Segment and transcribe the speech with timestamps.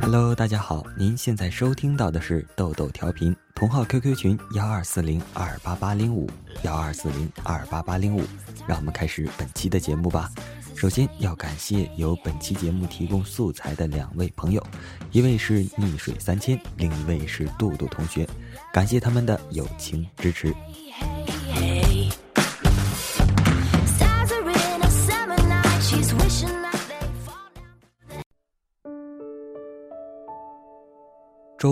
[0.00, 6.30] Hello，大家好，您现在收听到的是豆豆调频，同号 QQ 群幺二四零二八八零五
[6.62, 8.22] 幺二四零二八八零五，
[8.66, 10.30] 让我们开始本期的节目吧。
[10.76, 14.64] 首先要感谢由本期节目提供素材的两位朋友，
[15.10, 18.28] 一位是逆水三千，另一位是杜杜同学，
[18.72, 20.54] 感谢他们的友情支持。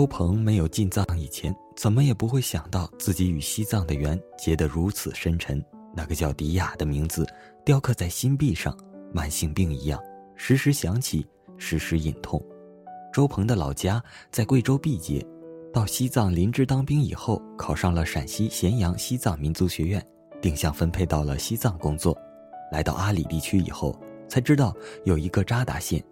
[0.01, 5.63] 周鹏没有进藏以前，怎么也不会想到自己与西藏的缘结得如此深沉。
[5.95, 7.23] 那个叫迪亚的名字
[7.63, 8.75] 雕刻在心壁上，
[9.13, 10.01] 慢性病一样，
[10.35, 11.23] 时时想起，
[11.55, 12.43] 时时隐痛。
[13.13, 15.23] 周鹏的老家在贵州毕节，
[15.71, 20.03] 到西藏林芝当兵以后，考上了陕西咸阳西藏民族学院，
[20.41, 22.17] 定向分配到了西藏工作。
[22.71, 23.95] 来到阿里地区以后，
[24.27, 26.03] 才知道有一个扎达县，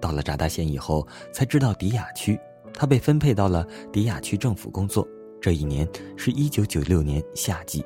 [0.00, 2.40] 到了扎达县以后，才知道迪亚区。
[2.74, 5.06] 他被分配到了迪亚区政府工作。
[5.40, 7.84] 这一年是一九九六年夏季，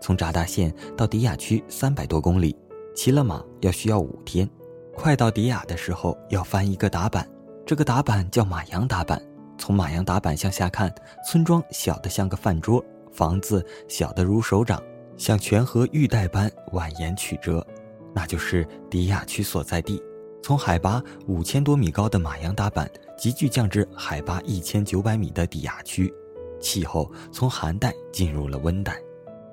[0.00, 2.56] 从扎达县到迪亚区三百多公里，
[2.94, 4.48] 骑了马要需要五天。
[4.94, 7.28] 快到迪亚的时候，要翻一个打板，
[7.66, 9.20] 这个打板叫马洋打板。
[9.58, 10.92] 从马洋打板向下看，
[11.26, 14.82] 村庄小得像个饭桌，房子小得如手掌，
[15.16, 17.66] 像泉河玉带般蜿蜒曲折，
[18.14, 20.02] 那就是迪亚区所在地。
[20.42, 26.12] 从海拔五千多米高的马洋达板急剧降至海拔一千九百米的迪亚区，
[26.60, 28.98] 气候从寒带进入了温带，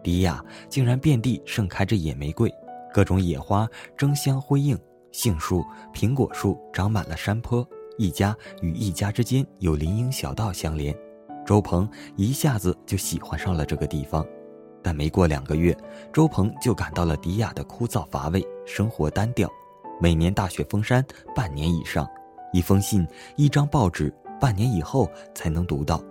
[0.03, 2.51] 迪亚竟然遍地盛开着野玫瑰，
[2.91, 4.75] 各种野花争相辉映，
[5.11, 7.65] 杏树、苹果树长满了山坡，
[7.99, 10.95] 一家与一家之间有林荫小道相连。
[11.45, 14.25] 周鹏一下子就喜欢上了这个地方，
[14.81, 15.77] 但没过两个月，
[16.11, 19.47] 周鹏就感到了迪亚的枯燥乏味，生活单调。
[19.99, 21.05] 每年大雪封山
[21.35, 22.07] 半年以上，
[22.53, 23.05] 一封信、
[23.35, 26.01] 一张报纸，半年以后才能读到。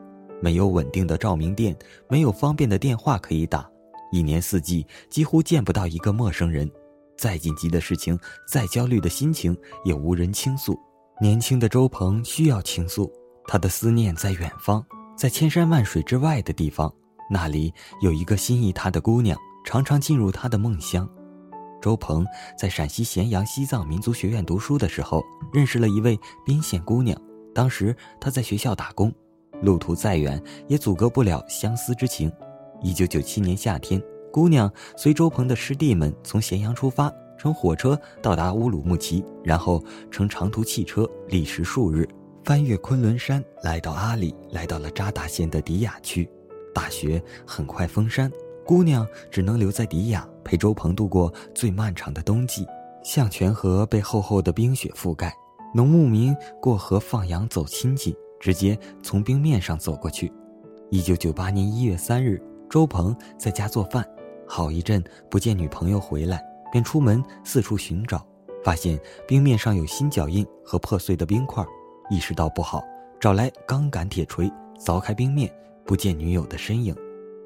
[0.40, 1.76] 没有稳定的照明电，
[2.08, 3.68] 没有方便的电话可以打，
[4.12, 6.70] 一年四季几乎见不到一个陌生人。
[7.16, 8.16] 再紧急的事情，
[8.46, 10.78] 再焦虑的心情，也无人倾诉。
[11.20, 13.10] 年轻的周鹏需要倾诉，
[13.48, 14.84] 他的思念在远方，
[15.16, 16.92] 在千山万水之外的地方，
[17.28, 21.08] 那里有一个心仪他的姑娘，常常进入他的梦乡。
[21.80, 25.22] 周鹏在陕西咸阳西藏民族学院读书的时候，
[25.52, 27.20] 认识了一位宾县姑娘。
[27.54, 29.12] 当时他在学校打工，
[29.62, 32.30] 路途再远也阻隔不了相思之情。
[32.82, 34.00] 一九九七年夏天，
[34.32, 42.08] 姑娘随周鹏的师弟们从咸阳出发，乘火车到达乌鲁木齐，然后乘长途汽车，历时数日，
[42.44, 46.28] 翻越昆仑山，来到阿里，来到了扎达县的迪亚区。
[46.72, 48.30] 大雪很快封山。
[48.68, 52.66] 姑娘只能留在迪亚陪周鹏度过最漫长的冬季。
[53.02, 55.34] 象泉河被厚厚的冰雪覆盖，
[55.74, 60.30] 农牧民过河放羊走亲戚，直接从冰面上走过去。
[60.90, 64.06] 一九九八年一月三日，周鹏在家做饭，
[64.46, 68.22] 好一阵不见女朋友回来，便出门四处寻找，
[68.62, 71.64] 发现冰面上有新脚印和破碎的冰块，
[72.10, 72.84] 意识到不好，
[73.18, 75.50] 找来钢杆铁锤凿开冰面，
[75.86, 76.94] 不见女友的身影。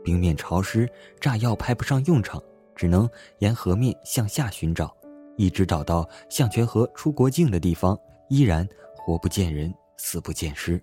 [0.04, 0.88] 冰面潮湿，
[1.20, 2.42] 炸药派不上用场，
[2.74, 3.08] 只能
[3.38, 4.94] 沿河面向下寻找，
[5.36, 7.98] 一直找到象泉河出国境的地方，
[8.28, 10.82] 依然活不见人，死不见尸。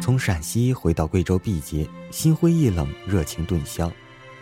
[0.00, 3.92] 从陕西回到贵州毕节，心灰意冷，热情顿消。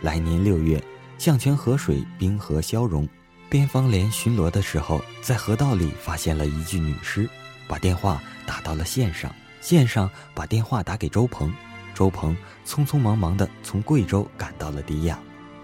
[0.01, 0.81] 来年六月，
[1.17, 3.07] 象泉河水冰河消融，
[3.49, 7.29] 边防连巡逻的时候，在河道里发现了一具女尸。
[7.69, 9.31] 把电话打到了线上，
[9.61, 11.53] 线上把电话打给周鹏，
[11.93, 12.35] 周鹏
[12.65, 15.19] 匆匆忙忙地从贵州赶到了迪亚，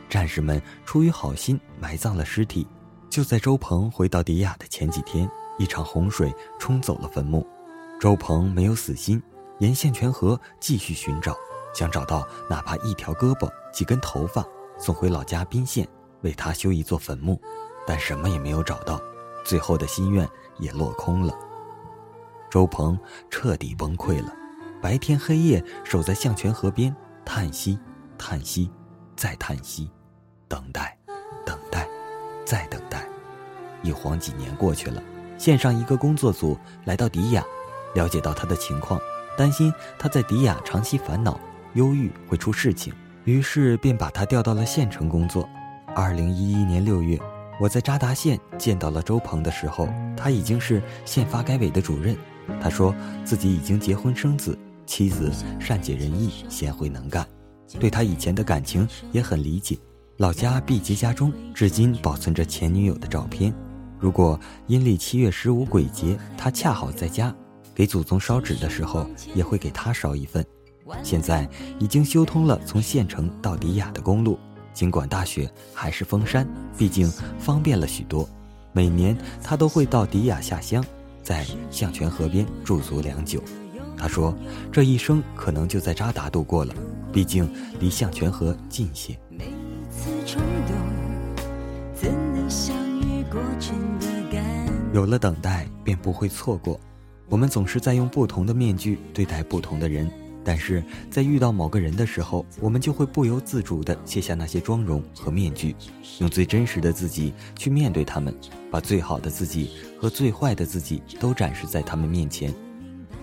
[0.07, 2.67] 战士们出于好心埋葬了尸体。
[3.09, 5.27] 就在周鹏回到迪亚的前几天，
[5.57, 7.45] 一场洪水冲走了坟墓，
[7.99, 9.19] 周鹏没有死心，
[9.57, 11.35] 沿线泉河继续寻找，
[11.73, 14.45] 想找到哪怕一条胳膊、几根头发，
[14.77, 15.87] 送回老家宾县，
[16.21, 17.41] 为他修一座坟墓，
[17.87, 19.01] 但什么也没有找到，
[19.43, 20.29] 最后的心愿
[20.59, 21.33] 也落空了。
[22.49, 22.97] 周鹏
[23.29, 24.33] 彻底崩溃了，
[24.81, 26.95] 白天黑夜守在象泉河边，
[27.25, 27.77] 叹息，
[28.17, 28.71] 叹息，
[29.15, 29.89] 再叹息，
[30.47, 30.97] 等待，
[31.45, 31.87] 等待，
[32.45, 33.03] 再等待。
[33.83, 35.03] 一晃几年过去了，
[35.37, 37.43] 线上一个工作组来到迪亚，
[37.93, 38.99] 了解到他的情况，
[39.37, 41.39] 担心他在迪亚长期烦恼、
[41.73, 42.93] 忧郁会出事情，
[43.25, 45.47] 于是便把他调到了县城工作。
[45.93, 47.19] 二零一一年六月，
[47.59, 52.17] 我在扎达县见到了周鹏的时候，他已经是县发改委的主任。
[52.61, 52.93] 他说
[53.23, 57.25] 自己已经结婚生子，妻子善解人意、贤惠能干，
[57.79, 59.77] 对他以前的感情也很理解。
[60.17, 63.53] 老家毕节家中至今保存着前女友的照片。
[63.99, 67.35] 如果阴历七月十五鬼节，他恰好在家，
[67.73, 70.45] 给祖宗烧纸的时候，也会给他烧一份。
[71.01, 71.49] 现在
[71.79, 74.37] 已经修通了从县城到迪雅的公路，
[74.71, 76.47] 尽管大雪还是封山，
[76.77, 78.29] 毕竟方便了许多。
[78.71, 80.85] 每年他都会到迪雅下乡，
[81.25, 83.41] 在象泉河边驻足良久。
[83.97, 84.37] 他说
[84.71, 86.75] ：“这一生可能就在扎达度过了，
[87.11, 87.49] 毕竟
[87.79, 89.17] 离象泉河近些。”
[94.93, 96.79] 有了等待，便不会错过。
[97.27, 100.07] 我们总是在用不同的面具对待不同的人。
[100.45, 105.75] 但是在遇到某个人的时候，我们就会不由自主地卸下那些妆容和面具，
[106.19, 108.33] 用最真实的自己去面对他们，
[108.69, 112.53] 把最好的自己和最坏的自己都展示在他们面前。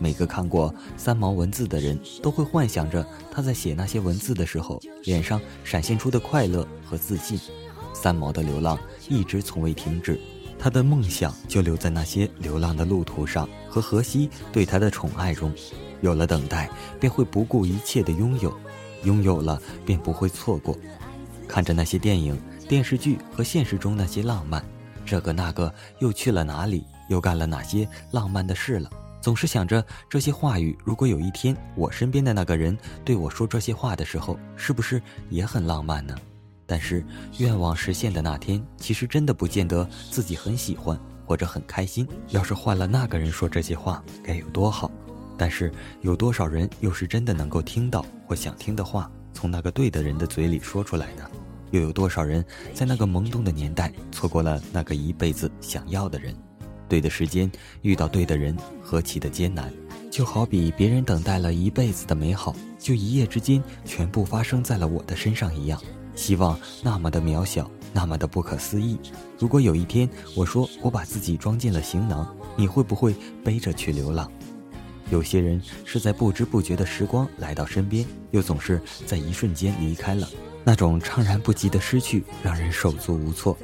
[0.00, 7.38] 每个看过三毛文字的人都会幻想着他在写那些文字的时候，脸上闪现出的快乐和自信。
[7.94, 8.76] 三毛的流浪
[9.08, 10.18] 一直从未停止，
[10.62, 15.52] 他的梦想就留在那些流浪的路途上和荷西对他的宠爱中。
[16.02, 16.70] 有了等待，
[17.00, 18.48] 便会不顾一切的拥有；
[19.02, 20.78] 拥有了，便不会错过。
[21.48, 24.64] 看着那些电影、电视剧和现实中那些浪漫，
[25.04, 28.88] 这个那个又去了哪里，又干了哪些浪漫的事了？
[29.20, 36.14] 总是想着这些话语，如果有一天我身边的那个人对我说这些话的时候，是不是也很浪漫呢？
[36.72, 37.04] 但是
[37.36, 42.08] 愿望实现的那天，其实真的不见得自己很喜欢或者很开心。
[42.30, 44.90] 要是换了那个人说这些话，该有多好！
[45.36, 45.70] 但是
[46.00, 51.30] 有多少人又是真的能够听到或想听的话从那个对的人的嘴里说出来呢？
[51.72, 52.42] 又有多少人
[52.72, 56.34] 在那个懵懂的年代错过了那个一辈子想要的人？
[56.88, 57.52] 对的时间
[57.82, 59.70] 遇到对的人，何其的艰难！
[60.10, 65.78] 就好比别人等待了一辈子的美好，就一夜之间全部发生在了我的身上一样。
[66.14, 68.98] 希望那么的渺小，那么的不可思议。
[69.38, 72.26] 如果有一天我说我把自己装进了行囊，
[72.56, 73.14] 你会不会
[73.44, 74.30] 背着去流浪？
[75.10, 80.28] 有些人是在不知不觉的时光来到身边，又总是在一瞬间离开了。
[80.64, 83.56] 那种怅然不及的失去，让人手足无措。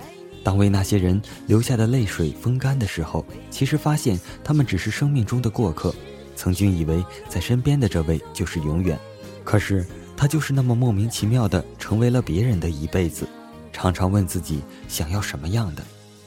[0.43, 5.94] 当为那些人流下的泪水风干的时候，其实发现他们只是生命中的过客。
[6.35, 8.99] 曾经以为在身边的这位就是永远，
[9.44, 9.87] 可是
[10.19, 13.26] 他就是那么莫名其妙的成为了别人的一辈子。
[13.73, 15.82] 常常问自己想要什么样的。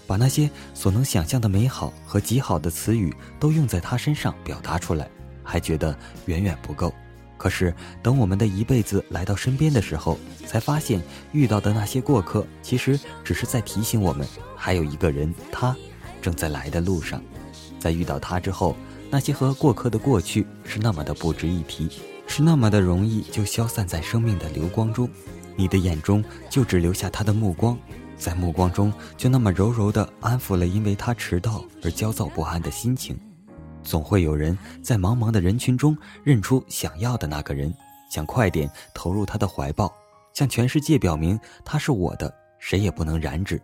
[0.07, 5.09] 把那些所能想象的美好和极好的词语都用在他身上表达出来，
[5.43, 6.93] 还觉得远远不够。
[7.37, 11.01] 可是等我们的一辈子来到身边的时候，才发现
[11.31, 15.75] 遇到的那些过客，其实只是在提醒我们，还有一个人，他
[16.21, 17.21] 正在来的路上。
[17.79, 18.75] 在遇到他之后，
[19.09, 21.89] 那些和过客的过去是那么的不值一提，
[22.31, 25.07] 是那么的容易就消散在生命的流光中。
[25.57, 27.77] 你的眼中就只留下他的目光。
[28.17, 33.19] 在目光中，就那么柔柔地安抚了因为他迟到而焦躁不安的心情。
[33.83, 37.73] 总会有人在茫茫的人群中认出想要的那个人，
[38.09, 39.93] 想快点投入他的怀抱，
[40.33, 43.61] 向全世界表明他是我的，谁也不能染指。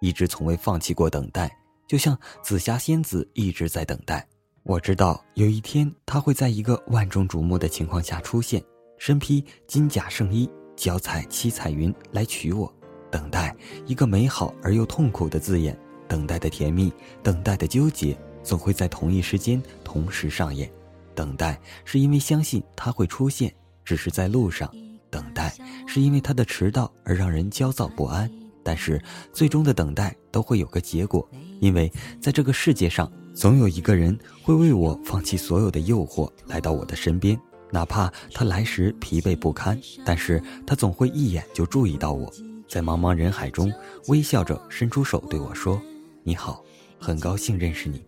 [0.00, 1.50] 一直从未放弃过等待，
[1.88, 4.24] 就像紫霞仙子一直在等待。
[4.68, 8.62] 我知道有一天他会在一个万众瞩目的情况下出现，
[8.98, 12.70] 身披金甲圣衣，脚踩七彩云来娶我。
[13.10, 13.56] 等待
[13.86, 15.74] 一个美好而又痛苦的字眼，
[16.06, 20.70] 等待的甜蜜，等待的纠结，总会在同一时间同时上演。
[21.14, 23.50] 等待是因为相信他会出现，
[23.86, 24.68] 只是在路上；
[25.08, 25.50] 等待
[25.86, 28.30] 是因为他的迟到而让人焦躁不安。
[28.62, 31.26] 但是最终的等待都会有个结果，
[31.58, 37.40] 因为在这个世界上，总有一个人会为我放弃所有的诱惑来到我的身边，
[37.70, 42.28] 哪怕他来时疲惫不堪，但是他总会一眼就注意到我。
[42.66, 43.72] 在茫茫人海中，
[44.08, 45.80] 微笑着伸出手对我说
[46.24, 46.64] ：“你好，
[46.98, 48.02] 很高兴认识你。”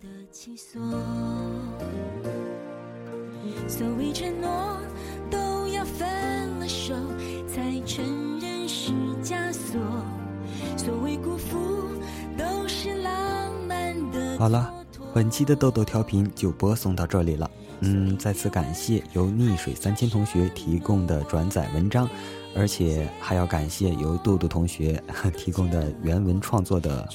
[14.36, 14.74] 好了，
[15.12, 17.50] 本期的豆豆调频就播送到这里了。
[17.80, 22.08] 嗯，再次感谢由溺水三千同学提供的转载文章。
[22.52, 25.00] 而且还要感谢由杜杜同学
[25.38, 27.08] 提供的原文创作的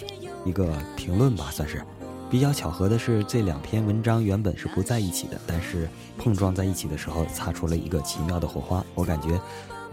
[0.46, 1.82] 一个评论吧，算是
[2.30, 8.82] 比较巧合的是，这两篇文章原本是不在一起的，但是碰撞在一起的时候，擦出了一个奇妙的火花。
[8.94, 9.38] 我感觉，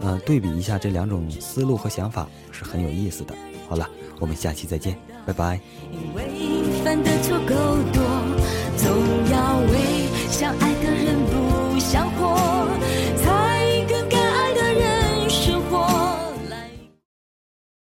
[0.01, 3.33] 呃，对比一下这两种思路和想法是很有意思的。
[3.69, 5.59] 好了，我们下期再见，拜拜。
[5.91, 7.55] 因为犯的错够
[7.93, 8.03] 多，
[8.77, 8.91] 总
[9.31, 10.73] 要为相爱